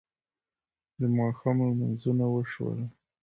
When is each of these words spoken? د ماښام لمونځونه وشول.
د 0.99 1.01
ماښام 1.17 1.57
لمونځونه 1.67 2.25
وشول. 2.29 2.79